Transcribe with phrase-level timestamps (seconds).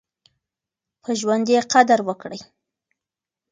[1.03, 2.39] په ژوند يې قدر وکړئ.